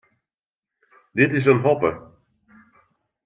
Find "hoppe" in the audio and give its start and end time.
1.65-1.91